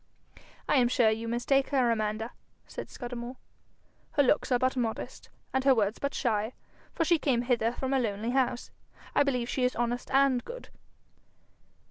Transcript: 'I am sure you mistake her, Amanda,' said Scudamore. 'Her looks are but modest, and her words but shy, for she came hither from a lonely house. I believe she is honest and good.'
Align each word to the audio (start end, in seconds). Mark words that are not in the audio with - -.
'I 0.67 0.75
am 0.77 0.87
sure 0.87 1.11
you 1.11 1.27
mistake 1.27 1.69
her, 1.69 1.91
Amanda,' 1.91 2.31
said 2.65 2.89
Scudamore. 2.89 3.37
'Her 4.13 4.23
looks 4.23 4.51
are 4.51 4.57
but 4.57 4.75
modest, 4.75 5.29
and 5.53 5.63
her 5.63 5.75
words 5.75 5.99
but 5.99 6.15
shy, 6.15 6.53
for 6.91 7.05
she 7.05 7.19
came 7.19 7.43
hither 7.43 7.73
from 7.73 7.93
a 7.93 7.99
lonely 7.99 8.31
house. 8.31 8.71
I 9.13 9.21
believe 9.21 9.47
she 9.47 9.63
is 9.63 9.75
honest 9.75 10.09
and 10.09 10.43
good.' 10.43 10.69